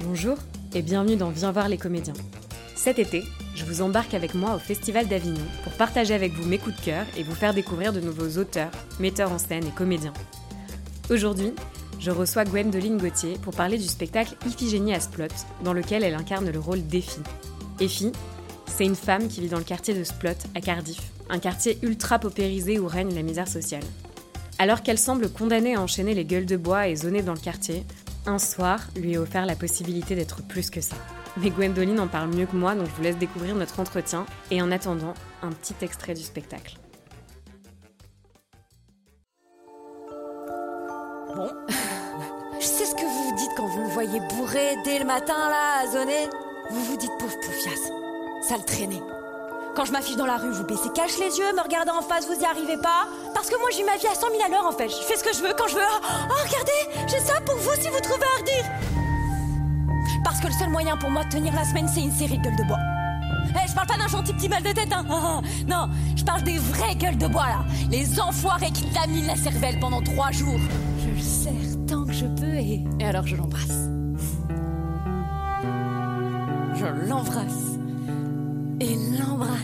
Bonjour 0.00 0.36
et 0.74 0.82
bienvenue 0.82 1.14
dans 1.14 1.30
Viens 1.30 1.52
voir 1.52 1.68
les 1.68 1.78
comédiens. 1.78 2.14
Cet 2.74 2.98
été, 2.98 3.22
je 3.54 3.64
vous 3.64 3.80
embarque 3.80 4.12
avec 4.12 4.34
moi 4.34 4.56
au 4.56 4.58
Festival 4.58 5.06
d'Avignon 5.06 5.44
pour 5.62 5.72
partager 5.74 6.14
avec 6.14 6.32
vous 6.32 6.48
mes 6.48 6.58
coups 6.58 6.76
de 6.76 6.84
cœur 6.84 7.06
et 7.16 7.22
vous 7.22 7.34
faire 7.34 7.54
découvrir 7.54 7.92
de 7.92 8.00
nouveaux 8.00 8.40
auteurs, 8.40 8.72
metteurs 8.98 9.30
en 9.30 9.38
scène 9.38 9.64
et 9.64 9.70
comédiens. 9.70 10.12
Aujourd'hui, 11.10 11.52
je 12.00 12.10
reçois 12.10 12.44
Gwendoline 12.44 12.98
Gauthier 12.98 13.38
pour 13.40 13.54
parler 13.54 13.78
du 13.78 13.86
spectacle 13.86 14.34
Iphigénie 14.44 14.94
à 14.94 14.98
Splot, 14.98 15.28
dans 15.62 15.72
lequel 15.72 16.02
elle 16.02 16.16
incarne 16.16 16.50
le 16.50 16.58
rôle 16.58 16.84
d'Effie. 16.84 17.20
Effie, 17.78 18.12
c'est 18.66 18.84
une 18.84 18.96
femme 18.96 19.28
qui 19.28 19.42
vit 19.42 19.48
dans 19.48 19.58
le 19.58 19.64
quartier 19.64 19.94
de 19.94 20.02
Splot, 20.02 20.30
à 20.56 20.60
Cardiff, 20.60 21.12
un 21.30 21.38
quartier 21.38 21.78
ultra 21.82 22.18
paupérisé 22.18 22.80
où 22.80 22.88
règne 22.88 23.14
la 23.14 23.22
misère 23.22 23.48
sociale. 23.48 23.84
Alors 24.58 24.82
qu'elle 24.82 24.98
semble 24.98 25.30
condamnée 25.30 25.76
à 25.76 25.80
enchaîner 25.80 26.14
les 26.14 26.24
gueules 26.24 26.46
de 26.46 26.56
bois 26.56 26.88
et 26.88 26.96
zoner 26.96 27.22
dans 27.22 27.34
le 27.34 27.40
quartier, 27.40 27.84
un 28.26 28.38
soir 28.38 28.80
lui 28.96 29.14
est 29.14 29.18
offert 29.18 29.46
la 29.46 29.56
possibilité 29.56 30.14
d'être 30.14 30.42
plus 30.42 30.70
que 30.70 30.80
ça. 30.80 30.96
Mais 31.36 31.50
Gwendoline 31.50 32.00
en 32.00 32.08
parle 32.08 32.34
mieux 32.34 32.46
que 32.46 32.56
moi, 32.56 32.74
donc 32.74 32.86
je 32.86 32.92
vous 32.92 33.02
laisse 33.02 33.18
découvrir 33.18 33.54
notre 33.54 33.80
entretien 33.80 34.26
et 34.50 34.62
en 34.62 34.70
attendant, 34.70 35.14
un 35.42 35.50
petit 35.50 35.74
extrait 35.82 36.14
du 36.14 36.22
spectacle. 36.22 36.76
Bon, 41.34 41.50
je 42.60 42.64
sais 42.64 42.86
ce 42.86 42.94
que 42.94 43.02
vous 43.02 43.30
vous 43.30 43.36
dites 43.36 43.50
quand 43.56 43.66
vous 43.66 43.82
me 43.82 43.90
voyez 43.90 44.20
bourré 44.30 44.76
dès 44.84 45.00
le 45.00 45.04
matin 45.04 45.34
là, 45.36 45.82
à 45.82 45.86
zoner. 45.90 46.28
Vous 46.70 46.84
vous 46.84 46.96
dites 46.96 47.12
pauvre 47.18 47.36
poufias, 47.40 47.90
sale 48.48 48.64
traîner. 48.64 49.02
Quand 49.74 49.84
je 49.84 49.90
m'affiche 49.90 50.16
dans 50.16 50.26
la 50.26 50.36
rue, 50.36 50.52
vous 50.52 50.62
baissez 50.62 50.88
cache 50.94 51.18
les 51.18 51.36
yeux, 51.36 51.52
me 51.52 51.60
regardez 51.60 51.90
en 51.90 52.00
face, 52.00 52.28
vous 52.28 52.40
y 52.40 52.44
arrivez 52.44 52.76
pas. 52.76 53.08
Parce 53.34 53.50
que 53.50 53.58
moi 53.58 53.70
j'ai 53.76 53.82
ma 53.82 53.96
vie 53.96 54.06
à 54.06 54.14
100 54.14 54.28
000 54.30 54.40
à 54.46 54.48
l'heure 54.48 54.66
en 54.66 54.72
fait. 54.72 54.88
Je 54.88 55.02
fais 55.02 55.16
ce 55.16 55.24
que 55.24 55.34
je 55.34 55.42
veux 55.42 55.52
quand 55.58 55.66
je 55.66 55.74
veux. 55.74 55.80
Oh, 56.02 56.32
regardez, 56.46 57.08
j'ai 57.08 57.18
ça 57.18 57.40
pour 57.40 57.56
vous 57.56 57.72
si 57.80 57.88
vous 57.88 58.00
trouvez 58.00 58.24
à 58.24 58.40
redire. 58.40 58.70
Parce 60.22 60.40
que 60.40 60.46
le 60.46 60.52
seul 60.52 60.70
moyen 60.70 60.96
pour 60.96 61.10
moi 61.10 61.24
de 61.24 61.28
tenir 61.30 61.52
la 61.54 61.64
semaine, 61.64 61.88
c'est 61.92 62.02
une 62.02 62.12
série 62.12 62.38
de 62.38 62.44
gueules 62.44 62.56
de 62.56 62.68
bois. 62.68 62.78
Eh, 63.50 63.68
je 63.68 63.74
parle 63.74 63.88
pas 63.88 63.96
d'un 63.96 64.06
gentil 64.06 64.32
petit 64.32 64.48
mal 64.48 64.62
de 64.62 64.70
tête, 64.70 64.92
hein. 64.92 65.04
non, 65.66 65.88
je 66.16 66.24
parle 66.24 66.42
des 66.42 66.58
vraies 66.58 66.94
gueules 66.94 67.18
de 67.18 67.26
bois 67.26 67.46
là. 67.46 67.64
Les 67.90 68.20
enfoirés 68.20 68.70
qui 68.70 68.84
laminent 68.94 69.26
la 69.26 69.36
cervelle 69.36 69.80
pendant 69.80 70.02
trois 70.02 70.30
jours. 70.30 70.60
Je 71.02 71.10
le 71.10 71.20
serre 71.20 71.86
tant 71.88 72.04
que 72.04 72.12
je 72.12 72.26
peux 72.26 72.54
et, 72.54 72.84
et 73.00 73.04
alors 73.04 73.26
je 73.26 73.34
l'embrasse. 73.34 73.88
Je 76.76 77.08
l'embrasse. 77.08 77.73
Et 78.80 78.96
l'embrasse. 79.18 79.60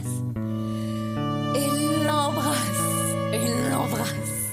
Et 1.56 2.04
l'embrasse. 2.04 3.32
Et 3.32 3.70
l'embrasse. 3.70 4.50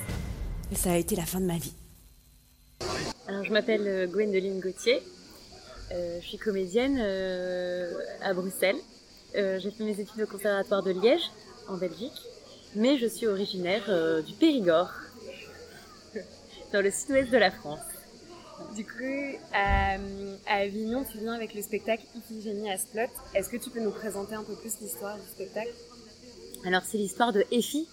Et 0.72 0.75
ça 0.75 0.94
a 0.94 0.97
été 0.97 1.16
la 1.16 1.25
fin 1.25 1.39
de 1.39 1.45
ma 1.45 1.58
vie. 1.58 1.75
Alors, 3.28 3.44
je 3.44 3.52
m'appelle 3.52 3.88
euh, 3.88 4.08
Gwendoline 4.08 4.59
Gauthier. 4.59 5.03
Euh, 5.91 6.19
je 6.22 6.28
suis 6.28 6.38
comédienne 6.38 6.97
euh, 7.00 7.94
à 8.22 8.33
Bruxelles. 8.33 8.78
J'ai 9.35 9.69
fait 9.69 9.83
mes 9.83 10.00
études 10.00 10.22
au 10.22 10.25
Conservatoire 10.25 10.81
de 10.81 10.91
Liège, 10.91 11.30
en 11.67 11.78
Belgique. 11.78 12.19
Mais 12.75 12.97
je 12.97 13.05
suis 13.05 13.28
originaire 13.28 14.23
du 14.23 14.33
Périgord, 14.33 14.91
dans 16.73 16.81
le 16.81 16.89
sud-ouest 16.89 17.30
de 17.30 17.38
la 17.38 17.52
France. 17.52 17.97
Du 18.75 18.86
coup, 18.86 19.38
à, 19.53 19.95
à 20.47 20.55
Avignon, 20.61 21.03
tu 21.03 21.17
viens 21.19 21.33
avec 21.33 21.53
le 21.53 21.61
spectacle 21.61 22.03
Iphigénie 22.16 22.69
à 22.72 22.77
Splot. 22.77 23.09
Est-ce 23.33 23.50
que 23.50 23.58
tu 23.58 23.69
peux 23.69 23.80
nous 23.80 23.91
présenter 23.91 24.36
un 24.36 24.44
peu 24.44 24.55
plus 24.55 24.80
l'histoire 24.81 25.16
du 25.16 25.27
spectacle? 25.27 25.73
Alors, 26.66 26.81
c'est 26.83 26.97
l'histoire 26.97 27.33
de 27.33 27.44
Effie, 27.52 27.88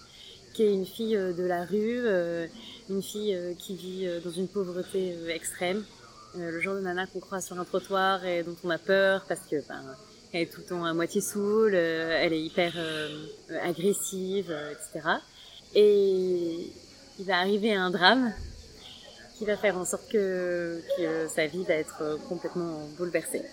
qui 0.53 0.63
est 0.63 0.73
une 0.73 0.85
fille 0.85 1.15
euh, 1.15 1.33
de 1.33 1.43
la 1.43 1.65
rue, 1.65 1.99
euh, 2.05 2.47
une 2.89 3.03
fille 3.03 3.35
euh, 3.35 3.53
qui 3.53 3.75
vit 3.75 4.07
euh, 4.07 4.19
dans 4.21 4.31
une 4.31 4.47
pauvreté 4.47 5.15
euh, 5.15 5.29
extrême. 5.29 5.83
Euh, 6.37 6.51
le 6.51 6.59
genre 6.59 6.75
de 6.75 6.81
nana 6.81 7.05
qu'on 7.07 7.19
croise 7.19 7.45
sur 7.45 7.59
un 7.59 7.65
trottoir 7.65 8.25
et 8.25 8.43
dont 8.43 8.55
on 8.63 8.69
a 8.69 8.77
peur 8.77 9.23
parce 9.27 9.41
que 9.41 9.55
ben, 9.67 9.81
elle 10.33 10.41
est 10.41 10.51
tout 10.51 10.61
le 10.61 10.65
temps 10.67 10.83
à 10.83 10.93
moitié 10.93 11.21
saoule, 11.21 11.75
euh, 11.75 12.19
elle 12.21 12.33
est 12.33 12.41
hyper 12.41 12.73
euh, 12.75 13.27
agressive, 13.61 14.47
euh, 14.49 14.71
etc. 14.71 15.07
Et 15.75 16.71
il 17.19 17.25
va 17.25 17.37
arriver 17.37 17.73
un 17.73 17.89
drame 17.89 18.33
qui 19.37 19.45
va 19.45 19.57
faire 19.57 19.77
en 19.77 19.85
sorte 19.85 20.09
que, 20.09 20.81
que 20.97 21.27
sa 21.27 21.45
vie 21.45 21.63
va 21.63 21.75
être 21.75 22.01
euh, 22.01 22.17
complètement 22.29 22.87
bouleversée. 22.97 23.43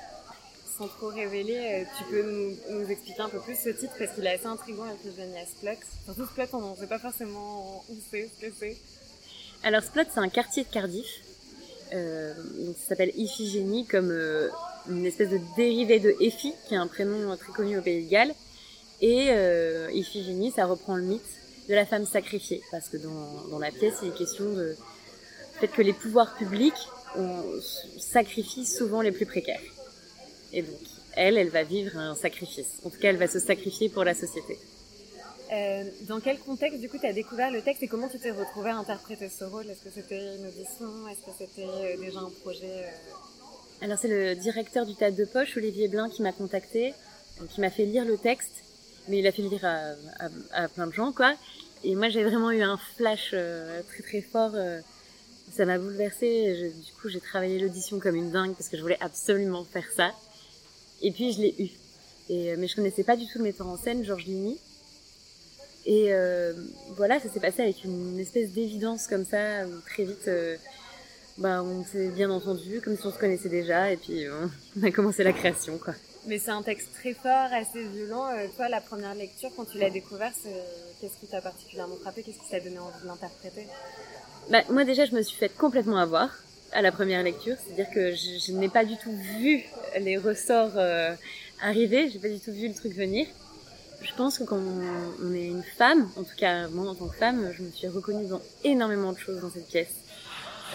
Sans 0.79 0.89
trop 0.89 1.09
révéler, 1.09 1.57
euh, 1.57 1.85
tu 1.99 2.05
peux 2.11 2.23
nous, 2.23 2.57
nous 2.71 2.91
expliquer 2.91 3.21
un 3.21 3.29
peu 3.29 3.41
plus 3.41 3.57
ce 3.57 3.71
titre 3.71 3.93
parce 3.99 4.13
qu'il 4.15 4.25
est 4.25 4.35
assez 4.35 4.47
intriguant 4.47 4.85
avec 4.85 5.05
le 5.05 5.13
génie 5.13 5.39
à 5.39 5.45
Splot. 5.45 5.79
Surtout 6.05 6.27
Splot, 6.27 6.47
on 6.53 6.71
ne 6.71 6.77
sait 6.77 6.87
pas 6.87 6.99
forcément 6.99 7.85
où 7.89 7.97
c'est, 8.11 8.31
ce 8.41 8.47
que 8.47 8.53
c'est. 8.59 8.77
Alors 9.65 9.83
Splot, 9.83 10.05
c'est 10.13 10.21
un 10.21 10.29
quartier 10.29 10.65
de 10.65 10.69
Cardiff. 10.69 11.07
Euh, 11.95 12.33
donc 12.35 12.77
ça 12.79 12.91
s'appelle 12.91 13.13
Iphigénie 13.17 13.87
comme 13.87 14.11
euh, 14.11 14.49
une 14.89 15.05
espèce 15.05 15.29
de 15.29 15.39
dérivé 15.57 16.01
de 16.01 16.15
Effie, 16.21 16.55
qui 16.67 16.75
est 16.75 16.79
un 16.79 16.87
prénom 16.87 17.37
très 17.37 17.53
connu 17.53 17.79
au 17.79 17.83
Pays 17.83 18.07
de 18.07 18.11
Galles. 18.11 18.35
Et 19.01 19.27
euh, 19.31 19.91
Iphigénie, 19.93 20.53
ça 20.53 20.65
reprend 20.65 20.97
le 20.97 21.03
mythe 21.03 21.21
de 21.69 21.75
la 21.75 21.85
femme 21.85 22.07
sacrifiée, 22.07 22.63
parce 22.71 22.89
que 22.89 22.97
dans, 22.97 23.49
dans 23.51 23.59
la 23.59 23.71
pièce, 23.71 23.97
il 24.03 24.09
est 24.09 24.17
question 24.17 24.53
de 24.53 24.75
fait 25.59 25.69
que 25.69 25.83
les 25.83 25.93
pouvoirs 25.93 26.35
publics 26.35 26.83
on, 27.17 27.43
sacrifient 27.99 28.67
souvent 28.67 29.01
les 29.01 29.13
plus 29.13 29.27
précaires. 29.27 29.61
Et 30.53 30.63
donc, 30.63 30.81
elle, 31.15 31.37
elle 31.37 31.51
va 31.51 31.63
vivre 31.63 31.97
un 31.97 32.15
sacrifice. 32.15 32.73
En 32.85 32.91
tout 32.91 32.99
cas, 32.99 33.11
elle 33.11 33.17
va 33.17 33.29
se 33.29 33.39
sacrifier 33.39 33.89
pour 33.89 34.05
la 34.05 34.15
société. 34.15 34.59
Euh, 35.53 35.85
dans 36.03 36.21
quel 36.21 36.39
contexte, 36.39 36.81
du 36.81 36.89
coup, 36.89 36.99
tu 36.99 37.07
as 37.07 37.13
découvert 37.13 37.51
le 37.51 37.61
texte 37.61 37.83
et 37.83 37.89
comment 37.89 38.09
tu 38.09 38.19
t'es 38.19 38.31
retrouvée 38.31 38.71
à 38.71 38.77
interpréter 38.77 39.29
ce 39.29 39.45
rôle? 39.45 39.69
Est-ce 39.69 39.85
que 39.85 39.91
c'était 39.95 40.37
une 40.37 40.47
audition? 40.47 41.09
Est-ce 41.09 41.21
que 41.27 41.33
c'était 41.39 41.69
euh, 41.69 41.97
déjà 41.99 42.21
un 42.21 42.31
projet 42.43 42.85
euh... 42.87 43.85
Alors, 43.85 43.99
c'est 43.99 44.09
le 44.09 44.35
directeur 44.35 44.87
du 44.87 44.95
Théâtre 44.95 45.17
de 45.17 45.27
Poche, 45.27 45.57
Olivier 45.57 45.89
Blin, 45.89 46.09
qui 46.09 46.23
m'a 46.23 46.33
contacté, 46.33 46.95
qui 47.51 47.61
m'a 47.61 47.69
fait 47.69 47.85
lire 47.85 48.05
le 48.07 48.17
texte, 48.17 48.63
mais 49.09 49.19
il 49.19 49.27
a 49.27 49.33
fait 49.33 49.43
lire 49.43 49.65
à, 49.65 49.93
à, 50.21 50.65
à 50.65 50.69
plein 50.69 50.87
de 50.87 50.93
gens, 50.93 51.13
quoi. 51.13 51.35
Et 51.85 51.95
moi, 51.97 52.09
j'ai 52.09 52.23
vraiment 52.23 52.51
eu 52.53 52.63
un 52.63 52.79
flash 52.97 53.33
euh, 53.35 53.83
très 53.89 54.03
très 54.03 54.21
fort. 54.23 54.53
euh, 54.55 54.81
ça 55.55 55.65
m'a 55.65 55.79
bouleversée. 55.79 56.57
Je- 56.57 56.85
du 56.87 56.93
coup, 57.01 57.09
j'ai 57.09 57.21
travaillé 57.21 57.59
l'audition 57.59 57.99
comme 58.01 58.17
une 58.17 58.31
dingue 58.31 58.55
parce 58.55 58.69
que 58.69 58.77
je 58.77 58.83
voulais 58.83 58.99
absolument 59.01 59.65
faire 59.65 59.87
ça. 59.97 60.13
Et 61.03 61.11
puis, 61.13 61.33
je 61.33 61.41
l'ai 61.43 61.55
eu. 61.59 61.69
Et, 62.29 62.53
euh, 62.53 62.57
mais 62.59 62.69
je 62.69 62.77
connaissais 62.77 63.03
pas 63.05 63.17
du 63.17 63.27
tout 63.27 63.39
le 63.39 63.45
metteur 63.45 63.67
en 63.67 63.77
scène, 63.77 64.05
Georges 64.05 64.25
Ligny. 64.27 64.59
Et 65.85 66.13
euh, 66.13 66.53
voilà, 66.97 67.19
ça 67.21 67.29
s'est 67.29 67.41
passé 67.41 67.63
avec 67.63 67.83
une 67.85 68.19
espèce 68.21 68.51
d'évidence 68.51 69.09
comme 69.09 69.25
ça, 69.25 69.67
où 69.67 69.81
très 69.87 70.05
vite, 70.05 70.29
euh, 70.29 70.57
bah, 71.39 71.63
on 71.63 71.85
s'est 71.85 72.09
bien 72.09 72.31
entendu, 72.31 72.81
comme 72.81 72.97
si 72.97 73.05
on 73.05 73.13
se 73.13 73.19
connaissait 73.19 73.49
déjà, 73.49 73.91
et 73.91 73.97
puis 73.97 74.25
euh, 74.27 74.47
on 74.81 74.85
a 74.85 74.91
commencé 74.93 75.25
la 75.25 75.33
création, 75.33 75.79
quoi. 75.79 75.95
Mais 76.27 76.39
c'est 76.39 76.51
un 76.51 76.63
texte 76.63 76.89
très 76.95 77.15
fort, 77.15 77.53
assez 77.53 77.83
violent. 77.83 78.29
Euh, 78.29 78.47
toi, 78.57 78.69
la 78.69 78.81
première 78.81 79.15
lecture, 79.15 79.51
quand 79.57 79.65
tu 79.65 79.79
l'as 79.79 79.91
découvert, 79.91 80.33
qu'est-ce 81.01 81.19
qui 81.19 81.27
t'a 81.27 81.41
particulièrement 81.41 81.97
frappé? 81.97 82.23
Qu'est-ce 82.23 82.39
qui 82.39 82.51
t'a 82.51 82.61
donné 82.61 82.79
envie 82.79 83.03
de 83.03 83.09
l'interpréter? 83.09 83.67
Bah, 84.51 84.63
Moi, 84.71 84.85
déjà, 84.85 85.05
je 85.05 85.15
me 85.15 85.23
suis 85.23 85.37
faite 85.37 85.57
complètement 85.57 85.99
avoir 85.99 86.31
à 86.73 86.83
la 86.83 86.93
première 86.93 87.23
lecture. 87.23 87.57
C'est-à-dire 87.65 87.91
que 87.93 88.13
je, 88.13 88.39
je 88.47 88.53
n'ai 88.53 88.69
pas 88.69 88.85
du 88.85 88.97
tout 88.97 89.13
vu 89.13 89.65
les 90.01 90.17
ressorts 90.17 90.77
euh, 90.77 91.15
arriver, 91.61 92.11
j'ai 92.11 92.19
pas 92.19 92.29
du 92.29 92.41
tout 92.41 92.53
vu 92.53 92.69
le 92.69 92.75
truc 92.75 92.95
venir. 92.95 93.27
Je 94.03 94.13
pense 94.15 94.39
que 94.39 94.45
quand 94.45 94.59
on, 94.59 95.33
est 95.33 95.47
une 95.47 95.63
femme, 95.63 96.09
en 96.17 96.25
tout 96.25 96.35
cas 96.37 96.67
moi 96.69 96.91
en 96.91 96.95
tant 96.95 97.07
que 97.07 97.17
femme, 97.17 97.53
je 97.57 97.63
me 97.63 97.71
suis 97.71 97.87
reconnue 97.87 98.27
dans 98.27 98.43
énormément 98.65 99.13
de 99.13 99.19
choses 99.19 99.41
dans 99.41 99.51
cette 99.51 99.69
pièce. 99.69 99.95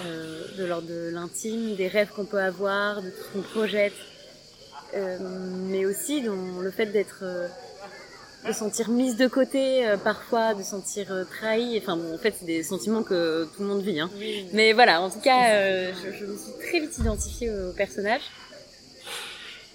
Euh, 0.05 0.55
de 0.57 0.63
l'ordre 0.63 0.87
de 0.87 1.09
l'intime, 1.11 1.75
des 1.75 1.87
rêves 1.87 2.09
qu'on 2.15 2.25
peut 2.25 2.39
avoir, 2.39 3.01
de 3.01 3.09
tout 3.09 3.17
ce 3.17 3.33
qu'on 3.33 3.41
projette, 3.41 3.93
mais 4.93 5.85
aussi 5.85 6.21
dans 6.21 6.59
le 6.61 6.71
fait 6.71 6.87
d'être, 6.87 7.19
euh, 7.23 7.47
de 8.47 8.53
sentir 8.53 8.89
mise 8.89 9.15
de 9.17 9.27
côté 9.27 9.87
euh, 9.87 9.97
parfois, 9.97 10.53
de 10.53 10.63
sentir 10.63 11.11
euh, 11.11 11.23
trahi. 11.25 11.77
Enfin 11.81 11.97
bon, 11.97 12.15
en 12.15 12.17
fait 12.17 12.33
c'est 12.39 12.45
des 12.45 12.63
sentiments 12.63 13.03
que 13.03 13.45
tout 13.55 13.61
le 13.63 13.67
monde 13.67 13.81
vit. 13.81 13.99
Hein. 13.99 14.09
Mais 14.53 14.73
voilà, 14.73 15.01
en 15.01 15.09
tout 15.09 15.19
cas, 15.19 15.49
euh, 15.49 15.91
je, 15.93 16.11
je 16.17 16.25
me 16.25 16.37
suis 16.37 16.53
très 16.67 16.79
vite 16.79 16.97
identifiée 16.97 17.51
au 17.51 17.73
personnage. 17.73 18.21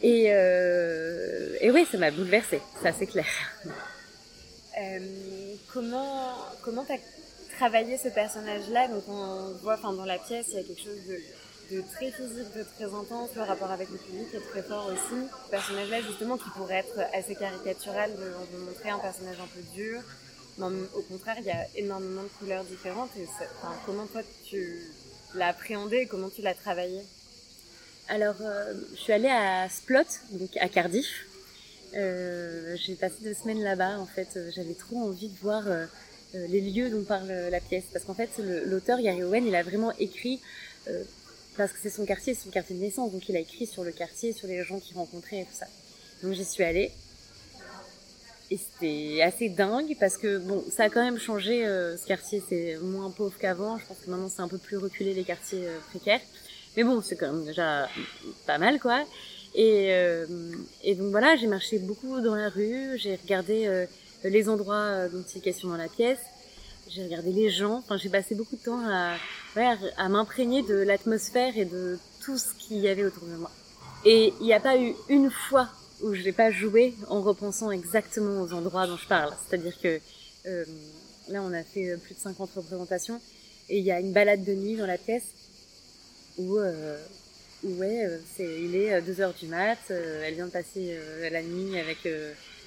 Et, 0.03 0.32
euh, 0.32 1.56
et 1.61 1.70
oui, 1.70 1.87
ça 1.91 1.97
m'a 1.97 2.11
bouleversée, 2.11 2.61
ça 2.82 2.91
c'est 2.93 3.06
clair. 3.06 3.26
Euh, 3.67 4.99
comment 5.73 6.35
comment 6.62 6.85
t'as 6.85 6.97
travaillé 7.56 7.97
ce 7.99 8.09
personnage-là? 8.09 8.88
Donc 8.88 9.05
on 9.09 9.53
voit, 9.62 9.75
enfin 9.75 9.93
dans 9.93 10.05
la 10.05 10.19
pièce, 10.19 10.47
il 10.49 10.55
y 10.55 10.59
a 10.59 10.62
quelque 10.64 10.82
chose 10.82 11.06
de, 11.09 11.17
de 11.70 11.81
très 11.94 12.11
physique, 12.11 12.53
de 12.56 12.62
très. 12.62 12.85
Le 12.85 13.43
rapport 13.43 13.70
avec 13.70 13.88
le 13.91 13.99
public 13.99 14.29
est 14.35 14.50
très 14.50 14.62
fort 14.62 14.87
aussi. 14.87 15.29
Ce 15.47 15.50
personnage-là, 15.50 16.03
justement, 16.03 16.37
qui 16.37 16.50
pourrait 16.50 16.81
être 16.81 16.99
assez 17.14 17.35
caricatural, 17.35 18.11
de, 18.12 18.56
de 18.56 18.64
montrer 18.64 18.91
un 18.91 18.99
personnage 18.99 19.37
un 19.41 19.47
peu 19.55 19.62
dur. 19.75 20.03
Mais 20.59 20.67
au 20.94 21.03
contraire, 21.03 21.37
il 21.38 21.47
y 21.47 21.50
a 21.50 21.67
énormément 21.76 22.23
de 22.23 22.29
couleurs 22.38 22.64
différentes. 22.64 23.11
Comment 23.87 24.06
toi 24.06 24.23
tu 24.44 24.82
l'as 25.35 25.49
appréhendé 25.49 25.99
et 25.99 26.06
comment 26.06 26.29
tu 26.29 26.43
l'as 26.43 26.55
travaillé? 26.55 27.00
Alors, 28.09 28.35
euh, 28.43 28.75
je 28.94 29.00
suis 29.00 29.12
allée 29.12 29.31
à 29.31 29.69
Splot, 29.70 30.05
donc 30.32 30.50
à 30.59 30.69
Cardiff. 30.69 31.26
Euh, 31.94 32.76
j'ai 32.76 32.97
passé 32.97 33.14
deux 33.23 33.35
semaines 33.35 33.62
là-bas. 33.62 33.99
En 33.99 34.06
fait, 34.06 34.38
j'avais 34.55 34.75
trop 34.75 34.99
envie 34.99 35.29
de 35.29 35.38
voir 35.38 35.67
euh, 35.67 35.87
les 36.35 36.61
lieux 36.61 36.91
dont 36.91 37.05
parle 37.05 37.29
la 37.29 37.61
pièce, 37.61 37.85
parce 37.93 38.05
qu'en 38.05 38.14
fait, 38.14 38.31
l'auteur 38.67 39.00
Yari 39.00 39.23
Owen, 39.23 39.47
il 39.47 39.55
a 39.55 39.62
vraiment 39.62 39.93
écrit 39.99 40.41
parce 41.56 41.72
que 41.72 41.78
c'est 41.82 41.90
son 41.90 42.06
quartier, 42.06 42.34
c'est 42.34 42.44
son 42.44 42.50
quartier 42.50 42.76
de 42.76 42.81
naissance, 42.81 43.12
donc 43.12 43.28
il 43.28 43.37
a 43.37 43.40
écrit 43.40 43.66
sur 43.66 43.84
le 43.84 43.93
quartier, 43.93 44.32
sur 44.32 44.49
les 44.49 44.62
gens 44.64 44.81
qu'il 44.81 44.96
rencontrait 44.96 45.40
et 45.40 45.44
tout 45.44 45.54
ça. 45.54 45.66
Donc 46.22 46.32
j'y 46.32 46.44
suis 46.44 46.64
allée. 46.64 46.93
Et 48.50 48.58
c'était 48.58 49.22
assez 49.22 49.49
dingue 49.49 49.96
parce 49.99 50.19
que 50.19 50.38
bon, 50.38 50.62
ça 50.70 50.84
a 50.84 50.90
quand 50.90 51.02
même 51.02 51.19
changé. 51.19 51.66
Euh, 51.66 51.96
ce 51.96 52.06
quartier, 52.06 52.43
c'est 52.46 52.76
moins 52.82 53.10
pauvre 53.10 53.34
qu'avant. 53.38 53.78
Je 53.78 53.87
pense 53.87 53.96
que 54.04 54.10
maintenant 54.10 54.28
c'est 54.28 54.43
un 54.43 54.49
peu 54.49 54.58
plus 54.58 54.76
reculé 54.76 55.14
les 55.14 55.25
quartiers 55.25 55.66
euh, 55.66 55.78
précaires. 55.88 56.20
Mais 56.76 56.84
bon, 56.84 57.00
c'est 57.00 57.16
quand 57.16 57.32
même 57.32 57.44
déjà 57.46 57.88
pas 58.46 58.58
mal 58.58 58.78
quoi. 58.78 59.04
Et, 59.54 59.88
euh, 59.93 60.26
et 60.82 60.94
donc 60.94 61.10
voilà, 61.10 61.37
j'ai 61.37 61.46
marché 61.46 61.78
beaucoup 61.78 62.20
dans 62.20 62.34
la 62.34 62.49
rue, 62.49 62.99
j'ai 62.99 63.16
regardé 63.16 63.87
les 64.25 64.49
endroits 64.49 65.08
dont 65.08 65.22
il 65.34 65.38
est 65.38 65.40
question 65.43 65.69
dans 65.69 65.76
la 65.76 65.88
pièce, 65.88 66.20
j'ai 66.94 67.05
regardé 67.05 67.33
les 67.33 67.50
gens. 67.50 67.79
Enfin, 67.79 67.97
j'ai 67.97 68.09
passé 68.09 68.35
beaucoup 68.35 68.56
de 68.56 68.62
temps 68.62 68.81
à, 68.87 69.17
ouais, 69.56 69.77
à 69.97 70.09
m'imprégner 70.09 70.62
de 70.62 70.75
l'atmosphère 70.75 71.56
et 71.56 71.65
de 71.65 71.99
tout 72.23 72.39
ce 72.39 72.55
qu'il 72.55 72.79
y 72.79 72.89
avait 72.89 73.05
autour 73.05 73.27
de 73.27 73.37
moi. 73.37 73.50
Et 74.05 74.33
il 74.41 74.47
n'y 74.47 74.53
a 74.53 74.61
pas 74.61 74.77
eu 74.79 74.94
une 75.09 75.31
fois 75.31 75.69
où 76.03 76.15
je 76.15 76.23
n'ai 76.23 76.33
pas 76.33 76.50
joué 76.50 76.94
en 77.09 77.23
repensant 77.23 77.71
exactement 77.71 78.43
aux 78.43 78.53
endroits 78.53 78.87
dont 78.87 78.97
je 78.97 79.06
parle. 79.06 79.33
C'est-à-dire 79.47 79.79
que 79.81 80.00
euh, 80.47 80.65
là, 81.29 81.43
on 81.43 81.53
a 81.53 81.62
fait 81.62 81.97
plus 81.99 82.15
de 82.15 82.21
50 82.21 82.50
représentations 82.56 83.21
et 83.69 83.79
il 83.79 83.85
y 83.85 83.93
a 83.93 84.00
une 84.00 84.12
balade 84.12 84.45
de 84.45 84.53
nuit 84.53 84.77
dans 84.77 84.87
la 84.87 84.99
pièce 84.99 85.27
où, 86.38 86.59
euh, 86.59 86.99
où 87.62 87.69
ouais, 87.75 88.05
euh, 88.05 88.19
il 88.38 88.75
est 88.75 89.00
2 89.00 89.21
heures 89.21 89.35
du 89.35 89.47
mat, 89.47 89.79
euh, 89.91 90.25
elle 90.25 90.35
vient 90.35 90.47
de 90.47 90.50
passer 90.50 90.97
euh, 90.97 91.31
la 91.31 91.43
nuit 91.43 91.79
avec 91.79 91.99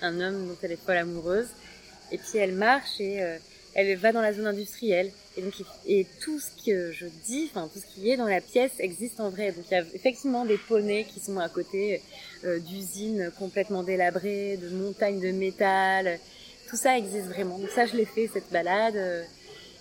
un 0.01 0.21
homme 0.21 0.47
dont 0.47 0.57
elle 0.61 0.71
est 0.71 0.85
folle 0.85 0.97
amoureuse 0.97 1.47
et 2.11 2.17
puis 2.17 2.37
elle 2.37 2.53
marche 2.53 2.99
et 2.99 3.19
elle 3.75 3.95
va 3.97 4.11
dans 4.11 4.21
la 4.21 4.33
zone 4.33 4.47
industrielle. 4.47 5.11
Et 5.37 5.41
donc, 5.41 5.53
et 5.85 6.07
tout 6.21 6.39
ce 6.39 6.49
que 6.65 6.91
je 6.93 7.05
dis, 7.25 7.49
enfin, 7.51 7.69
tout 7.71 7.79
ce 7.79 7.85
qui 7.85 8.09
est 8.09 8.17
dans 8.17 8.27
la 8.27 8.39
pièce 8.39 8.71
existe 8.79 9.19
en 9.19 9.29
vrai. 9.29 9.51
Donc, 9.51 9.65
il 9.69 9.73
y 9.73 9.77
a 9.77 9.83
effectivement 9.93 10.45
des 10.45 10.57
poneys 10.57 11.03
qui 11.03 11.19
sont 11.19 11.37
à 11.39 11.49
côté 11.49 12.01
euh, 12.45 12.59
d'usines 12.59 13.31
complètement 13.37 13.83
délabrées, 13.83 14.57
de 14.57 14.69
montagnes 14.69 15.19
de 15.19 15.31
métal. 15.31 16.19
Tout 16.69 16.77
ça 16.77 16.97
existe 16.97 17.27
vraiment. 17.27 17.59
Donc, 17.59 17.69
ça, 17.69 17.85
je 17.85 17.95
l'ai 17.97 18.05
fait, 18.05 18.29
cette 18.33 18.49
balade. 18.49 18.97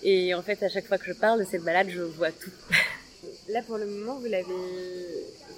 et 0.03 0.35
en 0.35 0.43
fait, 0.43 0.61
à 0.65 0.69
chaque 0.69 0.87
fois 0.87 0.99
que 0.99 1.07
je 1.07 1.13
parle 1.13 1.39
de 1.39 1.47
cette 1.49 1.63
balade, 1.63 1.89
je 1.89 2.03
vois 2.03 2.33
tout. 2.33 2.53
Là, 3.49 3.63
pour 3.63 3.79
le 3.79 3.87
moment, 3.87 4.19
vous 4.19 4.27
l'avez 4.27 4.45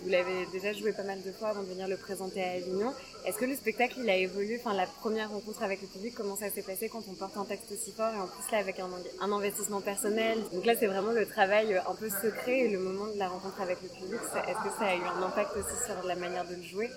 vous 0.03 0.11
l'avez 0.11 0.47
déjà 0.53 0.73
joué 0.73 0.93
pas 0.93 1.03
mal 1.03 1.23
de 1.23 1.33
fois 1.33 1.49
avant 1.49 1.63
de 1.63 1.69
venir 1.69 1.89
le 1.89 1.97
présenter 1.97 2.43
à 2.43 2.53
Avignon. 2.53 2.93
Est-ce 3.25 3.39
que 3.39 3.45
le 3.45 3.55
spectacle, 3.55 3.95
il 3.99 4.09
a 4.09 4.17
évolué 4.17 4.61
Enfin, 4.61 4.75
la 4.75 4.87
première 4.87 5.31
rencontre 5.31 5.63
avec 5.63 5.83
le 5.83 5.89
public, 5.89 6.15
comment 6.15 6.37
ça 6.37 6.51
s'est 6.51 6.63
passé 6.63 6.89
quand 6.89 7.03
on 7.09 7.15
porte 7.15 7.37
un 7.37 7.45
texte 7.45 7.73
aussi 7.73 7.93
fort 7.93 8.13
et 8.15 8.19
en 8.19 8.27
plus 8.27 8.51
là 8.53 8.59
avec 8.59 8.81
un, 8.81 9.33
investissement 9.33 9.81
personnel? 9.81 10.39
Donc 10.53 10.65
là, 10.65 10.75
c'est 10.79 10.87
vraiment 10.87 11.13
le 11.13 11.27
travail 11.27 11.75
un 11.75 11.95
peu 11.95 12.09
secret 12.09 12.61
et 12.61 12.69
le 12.69 12.79
moment 12.79 13.07
de 13.13 13.19
la 13.19 13.29
rencontre 13.29 13.61
avec 13.61 13.79
le 13.83 13.89
public. 13.89 14.21
Est-ce 14.49 14.69
que 14.69 14.79
ça 14.79 14.87
a 14.87 14.95
eu 14.95 15.03
un 15.03 15.23
impact 15.23 15.51
aussi 15.57 15.85
sur 15.85 16.07
la 16.07 16.17
manière 16.17 16.47
de 16.47 16.55
le 16.55 16.63
jouer? 16.63 16.91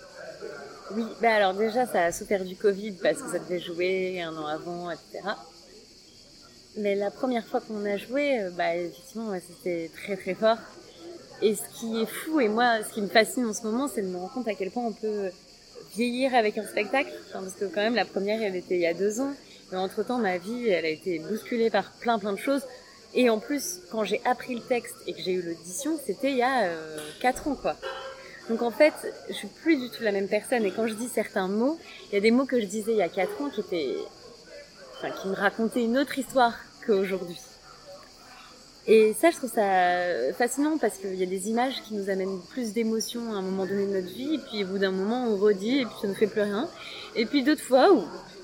Oui, 0.91 1.05
bah 1.21 1.33
alors 1.33 1.53
déjà, 1.53 1.85
ça 1.85 2.05
a 2.05 2.11
souffert 2.11 2.43
du 2.43 2.55
Covid 2.55 2.93
parce 2.93 3.21
que 3.21 3.31
ça 3.31 3.39
devait 3.39 3.59
jouer 3.59 4.21
un 4.21 4.35
an 4.35 4.47
avant, 4.47 4.89
etc. 4.89 5.21
Mais 6.77 6.95
la 6.95 7.11
première 7.11 7.45
fois 7.45 7.61
qu'on 7.61 7.83
a 7.85 7.97
joué, 7.97 8.41
euh, 8.41 8.51
bah 8.51 8.75
effectivement, 8.75 9.33
c'était 9.47 9.89
très 9.93 10.15
très 10.15 10.35
fort. 10.35 10.57
Et 11.41 11.56
ce 11.56 11.80
qui 11.80 12.01
est 12.01 12.06
fou, 12.06 12.39
et 12.39 12.50
moi, 12.50 12.83
ce 12.83 12.94
qui 12.94 13.01
me 13.01 13.07
fascine 13.07 13.45
en 13.45 13.53
ce 13.53 13.63
moment, 13.63 13.88
c'est 13.88 14.01
de 14.01 14.07
me 14.07 14.18
rendre 14.18 14.33
compte 14.33 14.47
à 14.47 14.56
quel 14.56 14.71
point 14.71 14.83
on 14.83 14.91
peut 14.91 15.30
vieillir 15.95 16.36
avec 16.36 16.57
un 16.57 16.65
spectacle. 16.65 17.12
Enfin, 17.30 17.41
parce 17.41 17.56
que 17.56 17.65
quand 17.65 17.81
même, 17.81 17.95
la 17.95 18.06
première, 18.06 18.41
elle 18.41 18.56
était 18.56 18.75
il 18.75 18.81
y 18.81 18.88
a 18.88 18.94
deux 18.94 19.21
ans. 19.21 19.33
Mais 19.71 19.77
entre 19.77 20.03
temps, 20.03 20.18
ma 20.18 20.38
vie, 20.38 20.68
elle 20.68 20.86
a 20.86 20.89
été 20.89 21.19
bousculée 21.19 21.69
par 21.69 21.91
plein 21.94 22.19
plein 22.19 22.33
de 22.33 22.38
choses. 22.38 22.63
Et 23.13 23.30
en 23.30 23.39
plus, 23.39 23.80
quand 23.91 24.03
j'ai 24.03 24.21
appris 24.25 24.56
le 24.56 24.62
texte 24.62 24.95
et 25.07 25.13
que 25.13 25.21
j'ai 25.21 25.31
eu 25.31 25.41
l'audition, 25.41 25.97
c'était 26.06 26.31
il 26.31 26.38
y 26.38 26.44
a 26.44 26.63
euh, 26.65 26.97
quatre 27.21 27.47
ans, 27.47 27.56
quoi. 27.56 27.75
Donc 28.50 28.62
en 28.63 28.71
fait, 28.71 28.94
je 29.30 29.33
suis 29.33 29.47
plus 29.47 29.77
du 29.77 29.89
tout 29.89 30.03
la 30.03 30.12
même 30.12 30.27
personne. 30.27 30.65
Et 30.65 30.71
quand 30.71 30.88
je 30.88 30.94
dis 30.94 31.07
certains 31.07 31.47
mots, 31.47 31.80
il 32.12 32.15
y 32.15 32.18
a 32.18 32.21
des 32.21 32.31
mots 32.31 32.45
que 32.45 32.59
je 32.59 32.65
disais 32.65 32.92
il 32.92 32.97
y 32.97 33.01
a 33.01 33.09
quatre 33.09 33.39
ans 33.42 33.50
qui 33.50 33.62
étaient, 33.62 33.95
enfin, 34.97 35.12
qui 35.12 35.27
me 35.27 35.35
racontaient 35.35 35.83
une 35.83 35.97
autre 35.97 36.18
histoire 36.18 36.56
qu'aujourd'hui. 36.85 37.38
Et 38.87 39.13
ça, 39.19 39.29
je 39.29 39.37
trouve 39.37 39.51
ça 39.51 40.33
fascinant 40.37 40.77
parce 40.77 40.97
qu'il 40.97 41.15
y 41.15 41.23
a 41.23 41.27
des 41.27 41.49
images 41.49 41.81
qui 41.83 41.93
nous 41.93 42.09
amènent 42.09 42.39
plus 42.49 42.73
d'émotions 42.73 43.33
à 43.33 43.35
un 43.35 43.41
moment 43.41 43.65
donné 43.65 43.85
de 43.85 43.93
notre 43.93 44.13
vie, 44.13 44.35
et 44.35 44.39
puis 44.39 44.63
au 44.63 44.67
bout 44.67 44.79
d'un 44.79 44.91
moment, 44.91 45.27
on 45.27 45.37
redit, 45.37 45.81
et 45.81 45.85
puis 45.85 45.95
ça 46.01 46.07
ne 46.07 46.13
fait 46.13 46.27
plus 46.27 46.41
rien. 46.41 46.67
Et 47.15 47.25
puis 47.25 47.43
d'autres 47.43 47.61
fois 47.61 47.93
où 47.93 48.03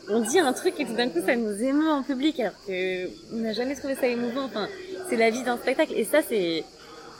on 0.10 0.20
dit 0.20 0.40
un 0.40 0.54
truc 0.54 0.80
et 0.80 0.86
tout 0.86 0.94
d'un 0.94 1.10
coup, 1.10 1.20
ça 1.26 1.36
nous 1.36 1.64
émeut 1.64 1.90
en 1.90 2.04
public, 2.04 2.40
alors 2.40 2.54
qu'on 2.66 3.38
n'a 3.38 3.54
jamais 3.54 3.76
trouvé 3.76 3.96
ça 3.96 4.08
émouvant. 4.08 4.46
Enfin, 4.46 4.68
c'est 5.10 5.18
la 5.18 5.30
vie 5.30 5.44
d'un 5.44 5.58
spectacle. 5.58 5.94
Et 5.96 6.04
ça, 6.04 6.22
c'est, 6.22 6.64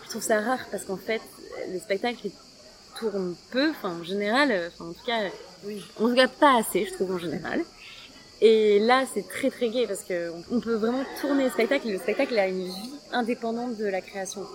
je 0.04 0.10
trouve 0.10 0.22
ça 0.22 0.40
rare 0.40 0.68
parce 0.72 0.86
qu'en 0.86 0.98
fait, 0.98 1.22
les 1.72 1.80
spectacles, 1.80 2.30
tournent 3.00 3.36
peu, 3.52 3.72
enfin, 3.72 3.98
en 4.00 4.04
général, 4.04 4.54
enfin, 4.68 4.90
en 4.90 4.94
tout 4.94 5.06
cas, 5.06 5.20
oui. 5.66 5.84
on 6.00 6.06
regarde 6.06 6.32
pas 6.32 6.58
assez, 6.60 6.86
je 6.86 6.94
trouve, 6.94 7.14
en 7.14 7.18
général. 7.18 7.62
Et 8.42 8.80
là, 8.80 9.06
c'est 9.14 9.28
très 9.28 9.50
très 9.50 9.70
gai 9.70 9.88
parce 9.88 10.04
que 10.04 10.32
on 10.52 10.60
peut 10.60 10.76
vraiment 10.76 11.04
tourner 11.22 11.46
le 11.46 11.50
spectacle 11.50 11.88
et 11.88 11.94
le 11.94 12.00
spectacle 12.00 12.38
a 12.38 12.48
une 12.48 12.66
vie 12.66 12.92
indépendante 13.14 13.78
de 13.78 13.86
la 13.86 14.02
création. 14.02 14.46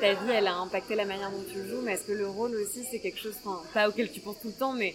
Ta 0.00 0.14
vie, 0.14 0.30
elle 0.32 0.46
a 0.46 0.54
impacté 0.56 0.94
la 0.96 1.04
manière 1.04 1.30
dont 1.30 1.44
tu 1.52 1.68
joues, 1.68 1.80
mais 1.82 1.92
est-ce 1.92 2.04
que 2.04 2.12
le 2.12 2.26
rôle 2.26 2.54
aussi, 2.56 2.84
c'est 2.90 2.98
quelque 2.98 3.18
chose, 3.18 3.34
enfin, 3.44 3.62
pas 3.72 3.88
auquel 3.88 4.10
tu 4.10 4.20
penses 4.20 4.40
tout 4.40 4.48
le 4.48 4.54
temps, 4.54 4.72
mais 4.72 4.94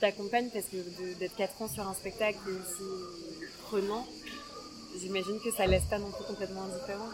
t'accompagne 0.00 0.48
parce 0.52 0.66
que 0.66 0.76
d'être 1.18 1.36
4 1.36 1.62
ans 1.62 1.68
sur 1.68 1.86
un 1.86 1.94
spectacle 1.94 2.38
aussi 2.48 2.88
prenant, 3.64 4.06
j'imagine 4.98 5.38
que 5.44 5.50
ça 5.52 5.66
laisse 5.66 5.84
pas 5.84 5.98
non 5.98 6.10
plus 6.10 6.24
complètement 6.24 6.62
indifférent. 6.62 7.08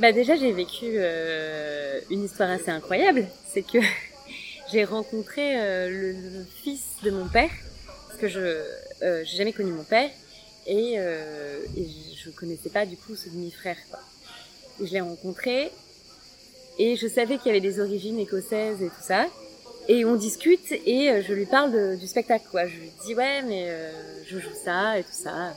Bah 0.00 0.12
déjà, 0.12 0.36
j'ai 0.36 0.52
vécu 0.52 0.86
euh, 0.96 2.00
une 2.10 2.24
histoire 2.24 2.50
assez 2.50 2.70
incroyable. 2.70 3.26
C'est 3.52 3.62
que 3.62 3.78
j'ai 4.72 4.84
rencontré 4.84 5.60
euh, 5.60 5.88
le, 5.88 6.12
le, 6.12 6.44
fils 6.62 6.82
de 7.02 7.10
mon 7.10 7.28
père, 7.28 7.50
parce 8.08 8.20
que 8.20 8.28
je 8.28 8.62
j'ai 9.24 9.36
jamais 9.36 9.52
connu 9.52 9.72
mon 9.72 9.84
père 9.84 10.10
et, 10.66 10.94
euh, 10.96 11.60
et 11.76 11.86
je 12.16 12.30
connaissais 12.30 12.70
pas 12.70 12.86
du 12.86 12.96
coup 12.96 13.14
ce 13.16 13.28
demi-frère. 13.28 13.76
Je 14.80 14.92
l'ai 14.92 15.00
rencontré 15.00 15.70
et 16.78 16.96
je 16.96 17.06
savais 17.06 17.38
qu'il 17.38 17.46
y 17.46 17.50
avait 17.50 17.60
des 17.60 17.80
origines 17.80 18.18
écossaises 18.18 18.82
et 18.82 18.88
tout 18.88 19.02
ça. 19.02 19.26
Et 19.88 20.04
on 20.04 20.16
discute 20.16 20.72
et 20.72 21.10
euh, 21.10 21.22
je 21.22 21.34
lui 21.34 21.46
parle 21.46 21.98
du 21.98 22.06
spectacle. 22.06 22.46
Je 22.52 22.80
lui 22.80 22.90
dis 23.04 23.14
ouais 23.14 23.42
mais 23.42 23.66
euh, 23.68 23.92
je 24.26 24.38
joue 24.38 24.54
ça 24.64 24.98
et 24.98 25.02
tout 25.02 25.12
ça. 25.12 25.54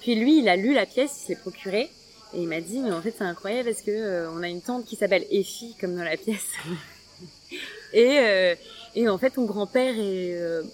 Puis 0.00 0.14
lui 0.16 0.40
il 0.40 0.48
a 0.48 0.56
lu 0.56 0.74
la 0.74 0.86
pièce, 0.86 1.12
il 1.22 1.26
s'est 1.28 1.40
procuré 1.40 1.90
et 2.34 2.40
il 2.42 2.48
m'a 2.48 2.60
dit 2.60 2.80
mais 2.80 2.92
en 2.92 3.00
fait 3.00 3.14
c'est 3.16 3.24
incroyable 3.24 3.70
parce 3.70 3.82
que 3.82 3.90
euh, 3.90 4.30
on 4.32 4.42
a 4.42 4.48
une 4.48 4.60
tante 4.60 4.84
qui 4.84 4.96
s'appelle 4.96 5.24
Effie 5.30 5.76
comme 5.80 5.94
dans 5.94 6.04
la 6.04 6.16
pièce. 6.16 6.54
et, 7.92 8.18
euh, 8.18 8.54
et 8.96 9.08
en 9.08 9.18
fait 9.18 9.30
ton 9.30 9.44
grand-père 9.44 9.94
est 9.96 10.64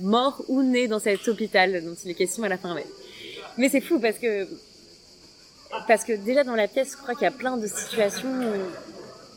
mort 0.00 0.42
ou 0.48 0.62
né 0.62 0.88
dans 0.88 0.98
cet 0.98 1.26
hôpital 1.28 1.84
dont 1.84 1.94
il 2.04 2.10
est 2.10 2.14
question 2.14 2.42
à 2.42 2.48
la 2.48 2.58
fin. 2.58 2.74
Ouais. 2.74 2.86
Mais 3.56 3.68
c'est 3.68 3.80
fou 3.80 3.98
parce 3.98 4.18
que 4.18 4.46
parce 5.86 6.04
que 6.04 6.12
déjà 6.12 6.44
dans 6.44 6.54
la 6.54 6.68
pièce, 6.68 6.92
je 6.92 6.96
crois 6.96 7.14
qu'il 7.14 7.24
y 7.24 7.26
a 7.26 7.30
plein 7.30 7.56
de 7.56 7.66
situations 7.66 8.52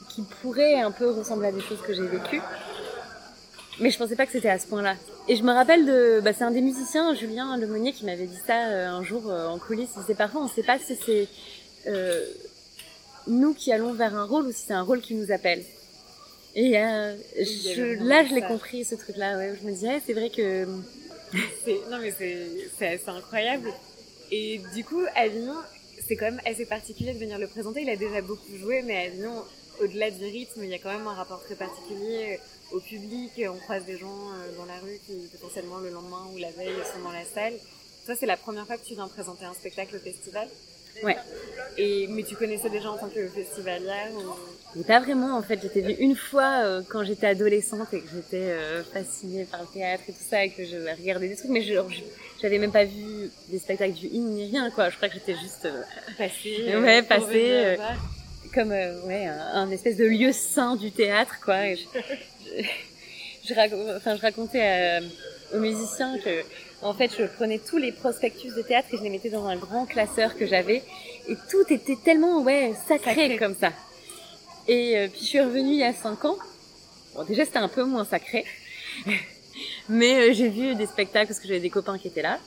qui 0.09 0.23
pourraient 0.41 0.79
un 0.79 0.91
peu 0.91 1.09
ressembler 1.09 1.47
à 1.47 1.51
des 1.51 1.61
choses 1.61 1.81
que 1.81 1.93
j'ai 1.93 2.05
vécues. 2.05 2.41
Mais 3.79 3.89
je 3.89 3.97
pensais 3.97 4.15
pas 4.15 4.25
que 4.25 4.31
c'était 4.31 4.49
à 4.49 4.59
ce 4.59 4.67
point-là. 4.67 4.95
Et 5.27 5.35
je 5.35 5.43
me 5.43 5.51
rappelle 5.51 5.85
de, 5.85 6.19
bah, 6.21 6.33
c'est 6.33 6.43
un 6.43 6.51
des 6.51 6.61
musiciens, 6.61 7.13
Julien 7.15 7.57
Lemonnier, 7.57 7.93
qui 7.93 8.05
m'avait 8.05 8.27
dit 8.27 8.39
ça 8.45 8.67
euh, 8.67 8.87
un 8.87 9.03
jour 9.03 9.29
euh, 9.29 9.47
en 9.47 9.57
coulisses. 9.59 9.95
C'est 10.05 10.17
parfois, 10.17 10.41
on 10.41 10.47
sait 10.47 10.63
pas 10.63 10.77
si 10.77 10.95
c'est 10.95 11.27
euh, 11.87 12.23
nous 13.27 13.53
qui 13.53 13.71
allons 13.71 13.93
vers 13.93 14.15
un 14.15 14.25
rôle 14.25 14.47
ou 14.47 14.51
si 14.51 14.63
c'est 14.67 14.73
un 14.73 14.81
rôle 14.81 15.01
qui 15.01 15.15
nous 15.15 15.31
appelle. 15.31 15.63
Et 16.55 16.77
euh, 16.77 17.15
je, 17.37 18.03
là, 18.03 18.25
je 18.25 18.35
l'ai 18.35 18.41
compris, 18.41 18.83
ce 18.83 18.95
truc-là. 18.95 19.37
Ouais, 19.37 19.55
je 19.59 19.65
me 19.65 19.71
disais, 19.71 20.01
c'est 20.05 20.13
vrai 20.13 20.29
que. 20.29 20.65
non, 21.89 21.99
mais 22.01 22.13
c'est 22.77 23.07
incroyable. 23.07 23.71
Et 24.31 24.61
du 24.73 24.83
coup, 24.83 25.01
Avignon, 25.15 25.55
c'est 26.05 26.15
quand 26.15 26.25
même 26.25 26.41
assez 26.45 26.65
particulier 26.65 27.13
de 27.13 27.19
venir 27.19 27.37
le 27.37 27.47
présenter. 27.47 27.81
Il 27.81 27.89
a 27.89 27.95
déjà 27.95 28.21
beaucoup 28.21 28.57
joué, 28.57 28.81
mais 28.81 29.07
Avignon, 29.07 29.43
au-delà 29.81 30.11
du 30.11 30.25
rythme, 30.25 30.63
il 30.63 30.69
y 30.69 30.73
a 30.73 30.79
quand 30.79 30.91
même 30.91 31.07
un 31.07 31.13
rapport 31.13 31.43
très 31.43 31.55
particulier 31.55 32.39
au 32.71 32.79
public. 32.79 33.31
On 33.49 33.57
croise 33.57 33.85
des 33.85 33.97
gens 33.97 34.07
euh, 34.07 34.57
dans 34.57 34.65
la 34.65 34.77
rue 34.79 34.99
qui, 35.05 35.27
potentiellement, 35.31 35.79
le 35.79 35.89
lendemain 35.89 36.27
ou 36.33 36.37
la 36.37 36.51
veille, 36.51 36.75
sont 36.93 37.01
dans 37.03 37.11
la 37.11 37.25
salle. 37.25 37.53
Toi, 38.05 38.15
c'est 38.15 38.25
la 38.25 38.37
première 38.37 38.65
fois 38.65 38.77
que 38.77 38.85
tu 38.85 38.93
viens 38.93 39.07
présenter 39.07 39.45
un 39.45 39.53
spectacle 39.53 39.95
au 39.95 39.99
festival? 39.99 40.49
Ouais. 41.03 41.17
Et, 41.77 42.07
mais 42.09 42.23
tu 42.23 42.35
connaissais 42.35 42.69
déjà 42.69 42.91
en 42.91 42.97
tant 42.97 43.09
que 43.09 43.27
festivalière 43.27 44.09
ou... 44.15 44.83
Pas 44.83 44.99
vraiment, 45.01 45.37
en 45.37 45.41
fait. 45.41 45.59
J'étais 45.61 45.81
vue 45.81 45.95
une 45.99 46.15
fois 46.15 46.63
euh, 46.63 46.81
quand 46.87 47.03
j'étais 47.03 47.27
adolescente 47.27 47.93
et 47.93 47.99
que 47.99 48.07
j'étais 48.13 48.51
euh, 48.51 48.83
fascinée 48.83 49.45
par 49.45 49.61
le 49.61 49.67
théâtre 49.67 50.03
et 50.07 50.13
tout 50.13 50.23
ça 50.29 50.45
et 50.45 50.49
que 50.49 50.63
je 50.63 50.77
regardais 50.97 51.27
des 51.27 51.35
trucs, 51.35 51.51
mais 51.51 51.61
je, 51.61 51.73
j'avais 52.41 52.57
même 52.57 52.71
pas 52.71 52.85
vu 52.85 53.29
des 53.49 53.59
spectacles 53.59 53.93
du 53.93 54.07
IN 54.07 54.29
ni 54.29 54.49
rien, 54.49 54.71
quoi. 54.71 54.89
Je 54.89 54.95
crois 54.95 55.09
que 55.09 55.13
j'étais 55.13 55.35
juste 55.35 55.65
euh, 55.65 55.83
passée. 56.17 56.75
ouais, 56.75 57.03
passée. 57.03 57.51
Euh, 57.51 57.77
comme 58.53 58.71
euh, 58.71 58.99
ouais, 59.03 59.27
un, 59.27 59.61
un, 59.61 59.71
espèce 59.71 59.97
de 59.97 60.05
lieu 60.05 60.31
saint 60.31 60.75
du 60.75 60.91
théâtre, 60.91 61.35
quoi. 61.43 61.67
Et 61.67 61.75
je, 61.75 61.83
je, 62.57 62.63
je, 63.47 63.53
rac... 63.53 63.71
enfin, 63.95 64.15
je 64.15 64.21
racontais 64.21 65.01
aux 65.53 65.59
musiciens 65.59 66.17
que 66.17 66.41
en 66.81 66.93
fait, 66.93 67.11
je 67.17 67.25
prenais 67.25 67.59
tous 67.59 67.77
les 67.77 67.91
prospectus 67.91 68.53
de 68.55 68.61
théâtre 68.61 68.87
et 68.93 68.97
je 68.97 69.03
les 69.03 69.09
mettais 69.09 69.29
dans 69.29 69.45
un 69.45 69.55
grand 69.55 69.85
classeur 69.85 70.35
que 70.35 70.47
j'avais. 70.47 70.83
Et 71.27 71.35
tout 71.49 71.71
était 71.73 71.97
tellement, 72.03 72.41
ouais, 72.41 72.73
sacré, 72.87 73.15
sacré. 73.15 73.37
comme 73.37 73.55
ça. 73.55 73.71
Et 74.67 75.07
puis 75.11 75.21
je 75.21 75.25
suis 75.25 75.39
revenue 75.39 75.73
il 75.73 75.79
y 75.79 75.83
a 75.83 75.93
5 75.93 76.25
ans. 76.25 76.37
Bon, 77.15 77.23
déjà 77.23 77.45
c'était 77.45 77.57
un 77.57 77.67
peu 77.67 77.83
moins 77.83 78.05
sacré. 78.05 78.45
Mais 79.89 80.33
j'ai 80.33 80.49
vu 80.49 80.75
des 80.75 80.85
spectacles 80.85 81.27
parce 81.27 81.39
que 81.39 81.47
j'avais 81.47 81.59
des 81.59 81.69
copains 81.69 81.97
qui 81.97 82.07
étaient 82.07 82.21
là. 82.21 82.39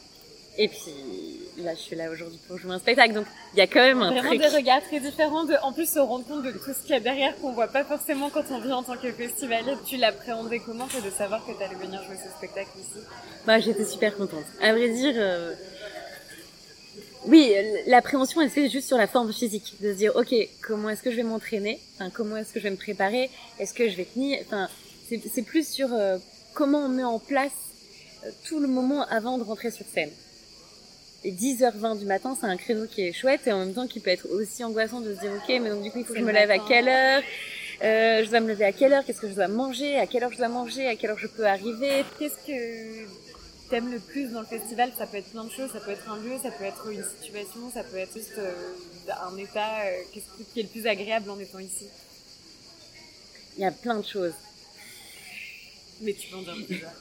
Et 0.58 0.68
puis 0.68 1.33
là, 1.58 1.74
je 1.74 1.80
suis 1.80 1.96
là 1.96 2.10
aujourd'hui 2.10 2.38
pour 2.46 2.58
jouer 2.58 2.72
un 2.72 2.78
spectacle. 2.78 3.14
Donc 3.14 3.26
il 3.54 3.58
y 3.58 3.62
a 3.62 3.66
quand 3.66 3.80
même 3.80 4.02
un 4.02 4.10
Vraiment 4.10 4.30
des 4.34 4.48
regards 4.48 4.82
très 4.82 5.00
différents. 5.00 5.44
De, 5.44 5.54
en 5.62 5.72
plus, 5.72 5.88
se 5.88 5.98
rendre 5.98 6.26
compte 6.26 6.42
de 6.42 6.50
tout 6.50 6.72
ce 6.72 6.82
qu'il 6.82 6.90
y 6.90 6.94
a 6.94 7.00
derrière 7.00 7.36
qu'on 7.40 7.52
voit 7.52 7.68
pas 7.68 7.84
forcément 7.84 8.30
quand 8.30 8.44
on 8.50 8.60
vient 8.60 8.76
en 8.76 8.82
tant 8.82 8.96
que 8.96 9.10
festivalier. 9.12 9.74
Tu 9.86 9.96
l'appréhendais 9.96 10.60
comment 10.60 10.86
C'est 10.90 11.04
de 11.04 11.10
savoir 11.10 11.44
que 11.46 11.52
tu 11.52 11.62
allais 11.62 11.74
venir 11.74 12.02
jouer 12.04 12.16
ce 12.16 12.30
spectacle 12.30 12.70
ici 12.78 13.04
Bah, 13.46 13.60
j'étais 13.60 13.84
super 13.84 14.16
contente. 14.16 14.44
À 14.60 14.72
vrai 14.72 14.88
dire. 14.88 15.14
Euh... 15.16 15.54
Oui, 17.26 17.54
l'appréhension, 17.86 18.42
elle 18.42 18.50
se 18.50 18.54
fait 18.54 18.68
juste 18.68 18.86
sur 18.86 18.98
la 18.98 19.06
forme 19.06 19.32
physique. 19.32 19.76
De 19.80 19.92
se 19.92 19.96
dire, 19.96 20.14
ok, 20.14 20.34
comment 20.60 20.90
est-ce 20.90 21.02
que 21.02 21.10
je 21.10 21.16
vais 21.16 21.22
m'entraîner? 21.22 21.80
Enfin, 21.94 22.10
Comment 22.10 22.36
est-ce 22.36 22.52
que 22.52 22.60
je 22.60 22.64
vais 22.64 22.70
me 22.70 22.76
préparer? 22.76 23.30
Est-ce 23.58 23.72
que 23.72 23.88
je 23.88 23.96
vais 23.96 24.04
tenir? 24.04 24.40
Enfin, 24.44 24.68
c'est 25.08 25.42
plus 25.42 25.66
sur 25.66 25.92
euh, 25.92 26.18
comment 26.54 26.80
on 26.80 26.88
met 26.88 27.04
en 27.04 27.18
place 27.18 27.52
euh, 28.24 28.30
tout 28.44 28.58
le 28.60 28.68
moment 28.68 29.06
avant 29.08 29.38
de 29.38 29.42
rentrer 29.44 29.70
sur 29.70 29.86
scène. 29.86 30.10
Et 31.24 31.32
10h20 31.32 31.98
du 31.98 32.04
matin, 32.04 32.36
c'est 32.38 32.46
un 32.46 32.56
créneau 32.58 32.86
qui 32.86 33.00
est 33.00 33.12
chouette 33.14 33.46
et 33.46 33.52
en 33.52 33.58
même 33.60 33.72
temps 33.72 33.86
qui 33.86 33.98
peut 33.98 34.10
être 34.10 34.28
aussi 34.30 34.62
angoissant 34.62 35.00
de 35.00 35.14
se 35.14 35.20
dire 35.20 35.32
ok, 35.32 35.48
mais 35.62 35.70
donc 35.70 35.82
du 35.82 35.90
coup 35.90 35.98
il 35.98 36.04
faut 36.04 36.12
que 36.12 36.18
je 36.18 36.24
me 36.24 36.32
lève 36.32 36.50
à 36.50 36.58
quelle 36.58 36.88
heure? 36.88 37.22
Euh, 37.82 38.22
Je 38.24 38.28
dois 38.28 38.40
me 38.40 38.48
lever 38.48 38.66
à 38.66 38.72
quelle 38.72 38.92
heure? 38.92 39.04
Qu'est-ce 39.06 39.22
que 39.22 39.28
je 39.30 39.34
dois 39.34 39.48
manger? 39.48 39.96
À 39.96 40.06
quelle 40.06 40.22
heure 40.22 40.32
je 40.32 40.36
dois 40.36 40.48
manger? 40.48 40.86
À 40.86 40.96
quelle 40.96 41.10
heure 41.10 41.18
je 41.18 41.26
peux 41.26 41.46
arriver? 41.46 42.04
Qu'est-ce 42.18 42.36
que 42.46 43.08
t'aimes 43.70 43.90
le 43.90 44.00
plus 44.00 44.32
dans 44.32 44.40
le 44.40 44.46
festival? 44.46 44.92
Ça 44.98 45.06
peut 45.06 45.16
être 45.16 45.30
plein 45.30 45.44
de 45.44 45.50
choses, 45.50 45.70
ça 45.72 45.80
peut 45.80 45.92
être 45.92 46.10
un 46.10 46.18
lieu, 46.18 46.36
ça 46.42 46.50
peut 46.50 46.64
être 46.64 46.88
une 46.90 47.02
situation, 47.02 47.70
ça 47.72 47.84
peut 47.84 47.96
être 47.96 48.12
juste 48.12 48.36
euh, 48.36 48.52
un 49.26 49.36
état. 49.38 49.80
Euh, 49.86 50.02
qu'est-ce 50.12 50.52
qui 50.52 50.60
est 50.60 50.64
le 50.64 50.68
plus 50.68 50.86
agréable 50.86 51.30
en 51.30 51.38
étant 51.40 51.58
ici? 51.58 51.86
Il 53.56 53.62
y 53.62 53.66
a 53.66 53.72
plein 53.72 53.98
de 53.98 54.04
choses. 54.04 54.34
Mais 56.02 56.12
tu 56.12 56.28
dire 56.28 56.54
déjà. 56.68 56.92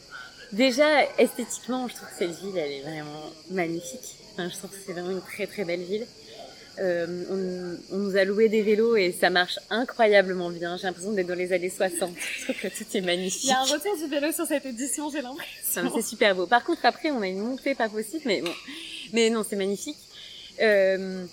Déjà, 0.54 1.04
esthétiquement, 1.18 1.88
je 1.88 1.96
trouve 1.96 2.08
que 2.10 2.16
cette 2.18 2.40
ville, 2.40 2.58
elle 2.58 2.72
est 2.72 2.82
vraiment 2.82 3.24
magnifique. 3.50 4.16
Enfin, 4.34 4.50
je 4.50 4.58
trouve 4.58 4.70
que 4.70 4.78
c'est 4.86 4.94
vraiment 4.94 5.10
une 5.10 5.22
très 5.22 5.48
très 5.48 5.66
belle 5.66 5.82
ville. 5.82 6.06
Euh, 6.80 7.24
on, 7.30 7.96
on, 7.96 8.00
nous 8.00 8.18
a 8.18 8.24
loué 8.24 8.50
des 8.50 8.62
vélos 8.62 8.96
et 8.96 9.12
ça 9.12 9.30
marche 9.30 9.60
incroyablement 9.70 10.50
bien. 10.50 10.78
J'ai 10.78 10.84
l'impression 10.88 11.12
d'être 11.12 11.28
dans 11.28 11.36
les 11.36 11.54
années 11.54 11.70
60. 11.70 12.12
Je 12.18 12.44
trouve 12.44 12.56
que 12.56 12.68
tout 12.68 12.86
est 12.94 13.02
magnifique. 13.02 13.44
Il 13.44 13.50
y 13.50 13.52
a 13.52 13.60
un 13.60 13.64
retour 13.64 13.98
du 13.98 14.08
vélo 14.08 14.32
sur 14.32 14.46
cette 14.46 14.66
édition, 14.66 15.10
j'ai 15.12 15.22
l'impression. 15.22 15.92
C'est 15.96 16.02
super 16.08 16.36
beau. 16.36 16.46
Par 16.48 16.64
contre, 16.64 16.86
après, 16.86 17.10
on 17.12 17.22
a 17.22 17.28
une 17.28 17.40
montée 17.40 17.76
pas 17.76 17.90
possible, 17.90 18.24
mais 18.26 18.42
bon. 18.42 18.54
Mais 19.12 19.30
non, 19.32 19.44
c'est 19.48 19.56
magnifique. 19.56 19.98
Euh, 20.62 21.26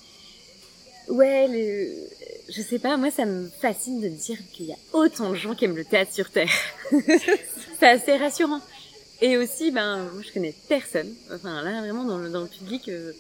ouais, 1.09 1.47
le, 1.49 2.09
je 2.51 2.63
sais 2.63 2.79
pas, 2.79 2.97
moi 2.97 3.11
ça 3.11 3.25
me 3.25 3.51
fascine 3.61 4.01
de 4.01 4.09
dire 4.09 4.39
qu'il 4.53 4.67
y 4.67 4.73
a 4.73 4.79
autant 4.93 5.31
de 5.31 5.37
gens 5.37 5.55
qui 5.55 5.65
aiment 5.67 5.77
le 5.77 5.85
théâtre 5.85 6.13
sur 6.13 6.31
Terre. 6.31 6.51
c'est 7.79 7.89
assez 7.89 8.17
rassurant. 8.17 8.61
Et 9.23 9.37
aussi, 9.37 9.71
ben, 9.71 10.05
moi, 10.13 10.23
je 10.27 10.33
connais 10.33 10.55
personne. 10.69 11.13
Enfin, 11.33 11.63
là, 11.63 11.81
vraiment, 11.81 12.05
dans 12.05 12.19
le, 12.19 12.31
dans 12.31 12.41
le 12.41 12.49
public, 12.49 12.89
euh, 12.89 13.13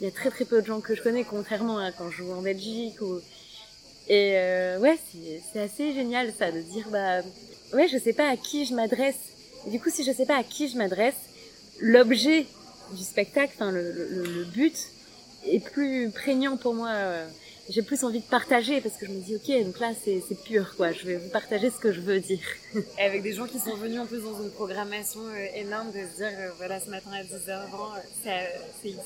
il 0.00 0.04
y 0.04 0.08
a 0.08 0.10
très 0.10 0.30
très 0.30 0.44
peu 0.44 0.60
de 0.60 0.66
gens 0.66 0.80
que 0.80 0.94
je 0.94 1.02
connais, 1.02 1.24
contrairement 1.24 1.78
à 1.78 1.92
quand 1.92 2.10
je 2.10 2.18
joue 2.18 2.32
en 2.32 2.42
Belgique. 2.42 3.00
Ou... 3.00 3.20
Et 4.08 4.32
euh, 4.36 4.78
ouais, 4.80 4.98
c'est 5.52 5.60
assez 5.60 5.92
génial, 5.92 6.32
ça, 6.36 6.50
de 6.50 6.60
dire, 6.60 6.88
bah, 6.90 7.20
ouais, 7.72 7.86
je 7.86 7.98
sais 7.98 8.12
pas 8.12 8.28
à 8.28 8.36
qui 8.36 8.64
je 8.64 8.74
m'adresse. 8.74 9.18
Et 9.66 9.70
du 9.70 9.80
coup, 9.80 9.90
si 9.90 10.02
je 10.02 10.12
sais 10.12 10.26
pas 10.26 10.36
à 10.36 10.42
qui 10.42 10.68
je 10.68 10.76
m'adresse, 10.76 11.16
l'objet 11.80 12.46
du 12.92 13.04
spectacle, 13.04 13.52
enfin, 13.54 13.70
le, 13.70 13.92
le, 13.92 14.24
le, 14.24 14.44
but 14.44 14.76
est 15.46 15.60
plus 15.60 16.10
prégnant 16.10 16.56
pour 16.56 16.74
moi. 16.74 16.88
Euh, 16.90 17.26
j'ai 17.68 17.82
plus 17.82 18.02
envie 18.04 18.20
de 18.20 18.26
partager 18.26 18.80
parce 18.80 18.96
que 18.96 19.06
je 19.06 19.10
me 19.10 19.20
dis 19.20 19.36
ok 19.36 19.64
donc 19.66 19.78
là 19.80 19.92
c'est 20.02 20.22
pur 20.42 20.74
quoi. 20.76 20.92
Je 20.92 21.04
vais 21.06 21.16
vous 21.16 21.28
partager 21.28 21.70
ce 21.70 21.78
que 21.78 21.92
je 21.92 22.00
veux 22.00 22.20
dire. 22.20 22.40
Et 22.98 23.02
avec 23.02 23.22
des 23.22 23.32
gens 23.32 23.46
qui 23.46 23.58
sont 23.58 23.74
venus 23.76 24.00
en 24.00 24.06
plus 24.06 24.22
dans 24.22 24.42
une 24.42 24.50
programmation 24.50 25.20
euh, 25.20 25.46
énorme 25.56 25.88
de 25.88 25.98
se 25.98 26.16
dire 26.16 26.32
euh, 26.38 26.50
voilà 26.56 26.80
ce 26.80 26.88
matin 26.90 27.10
à 27.12 27.22
10h20 27.22 27.52
euh, 28.26 28.46
c'est 28.82 28.88
ici 28.88 28.98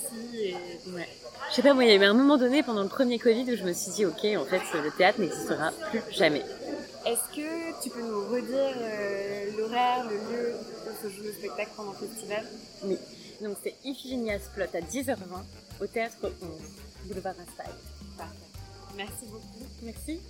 et 0.45 0.55
ouais. 0.91 1.09
je 1.51 1.55
sais 1.55 1.63
pas 1.63 1.75
moi 1.75 1.85
il 1.85 1.91
y 1.91 1.93
a 1.93 1.97
eu 1.97 2.05
un 2.05 2.15
moment 2.15 2.37
donné 2.37 2.63
pendant 2.63 2.83
le 2.83 2.89
premier 2.89 3.19
Covid 3.19 3.53
où 3.53 3.57
je 3.57 3.65
me 3.65 3.73
suis 3.73 3.93
dit 3.93 4.07
ok 4.07 4.25
en 4.37 4.45
fait 4.45 4.63
le 4.81 4.91
théâtre 4.97 5.21
n'existera 5.21 5.73
plus 5.91 6.01
jamais. 6.11 6.43
Est-ce 7.05 7.35
que 7.35 7.83
tu 7.83 7.91
peux 7.91 8.03
nous 8.03 8.29
redire 8.29 8.77
l'horaire 9.59 10.05
le 10.09 10.15
lieu 10.17 10.55
où 10.87 11.03
se 11.03 11.13
joue 11.13 11.25
le 11.25 11.33
spectacle 11.33 11.71
pendant 11.77 11.93
le 12.01 12.07
festival? 12.07 12.47
Oui. 12.85 12.97
Donc 13.41 13.57
c'est 13.65 13.75
Iphigénia's 13.85 14.43
Plot 14.55 14.67
à 14.73 14.81
10h20 14.81 15.17
au 15.81 15.87
théâtre 15.89 16.17
11 16.23 16.49
boulevard 17.09 17.35
Raspail. 17.37 17.75
Parfait. 18.17 18.52
Merci 18.97 19.27
beaucoup. 19.31 19.67
Merci. 19.83 20.21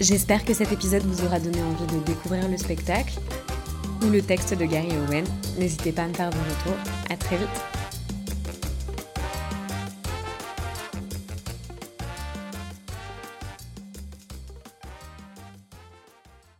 J'espère 0.00 0.44
que 0.44 0.54
cet 0.54 0.72
épisode 0.72 1.02
vous 1.02 1.24
aura 1.24 1.38
donné 1.38 1.62
envie 1.62 1.86
de 1.86 2.04
découvrir 2.04 2.48
le 2.48 2.56
spectacle 2.56 3.14
ou 4.02 4.10
le 4.10 4.20
texte 4.22 4.54
de 4.54 4.64
Gary 4.64 4.90
Owen. 5.08 5.24
N'hésitez 5.58 5.92
pas 5.92 6.02
à 6.02 6.08
me 6.08 6.14
faire 6.14 6.30
vos 6.30 6.40
retours. 6.40 6.92
À 7.10 7.16
très 7.16 7.36
vite. 7.36 7.83